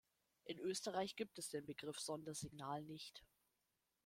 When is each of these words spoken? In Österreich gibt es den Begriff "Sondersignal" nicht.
In 0.45 0.57
Österreich 0.57 1.15
gibt 1.15 1.37
es 1.37 1.49
den 1.51 1.67
Begriff 1.67 1.99
"Sondersignal" 1.99 2.81
nicht. 2.81 3.23